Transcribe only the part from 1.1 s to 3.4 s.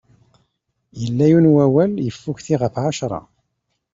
yiwen n wawal, iffukti ɣef ɛecṛa.